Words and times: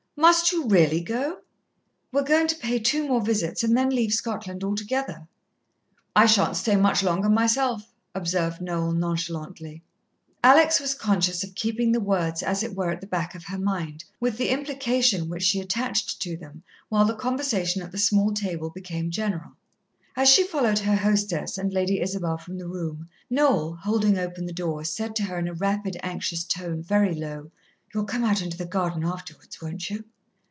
Must 0.17 0.51
you 0.51 0.67
really 0.67 1.01
go?" 1.01 1.37
"We're 2.11 2.21
going 2.21 2.45
to 2.49 2.55
pay 2.57 2.77
two 2.77 3.07
more 3.07 3.21
visits 3.21 3.63
and 3.63 3.75
then 3.75 3.89
leave 3.89 4.13
Scotland 4.13 4.63
altogether." 4.63 5.27
"I 6.15 6.27
shan't 6.27 6.55
stay 6.57 6.75
much 6.75 7.01
longer 7.01 7.27
myself," 7.27 7.91
observed 8.13 8.61
Noel 8.61 8.91
nonchalantly. 8.91 9.81
Alex 10.43 10.79
was 10.79 10.93
conscious 10.93 11.43
of 11.43 11.55
keeping 11.55 11.91
the 11.91 11.99
words 11.99 12.43
as 12.43 12.61
it 12.61 12.75
were 12.75 12.91
at 12.91 13.01
the 13.01 13.07
back 13.07 13.33
of 13.33 13.45
her 13.45 13.57
mind, 13.57 14.03
with 14.19 14.37
the 14.37 14.49
implication 14.49 15.27
which 15.27 15.41
she 15.41 15.59
attached 15.59 16.21
to 16.21 16.37
them, 16.37 16.61
while 16.89 17.05
the 17.05 17.15
conversation 17.15 17.81
at 17.81 17.91
the 17.91 17.97
small 17.97 18.31
table 18.31 18.69
became 18.69 19.09
general. 19.09 19.53
As 20.15 20.29
she 20.29 20.45
followed 20.45 20.77
her 20.79 20.97
hostess 20.97 21.57
and 21.57 21.73
Lady 21.73 21.99
Isabel 21.99 22.37
from 22.37 22.59
the 22.59 22.67
room, 22.67 23.09
Noel, 23.27 23.73
holding 23.81 24.19
open 24.19 24.45
the 24.45 24.53
door, 24.53 24.83
said 24.83 25.15
to 25.15 25.23
her 25.23 25.39
in 25.39 25.47
a 25.47 25.53
rapid, 25.55 25.97
anxious 26.03 26.43
tone, 26.43 26.83
very 26.83 27.15
low: 27.15 27.49
"You'll 27.93 28.05
come 28.05 28.23
out 28.23 28.41
into 28.41 28.55
the 28.57 28.65
garden 28.65 29.03
afterwards, 29.03 29.61
won't 29.61 29.89
you?" 29.89 30.05